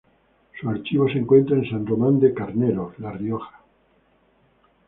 Su 0.59 0.67
archivo 0.67 1.05
se 1.07 1.19
encuentra 1.19 1.55
en 1.57 1.69
San 1.69 1.85
Román 1.85 2.19
de 2.19 2.33
Cameros, 2.33 2.97
La 2.97 3.11
Rioja. 3.11 3.61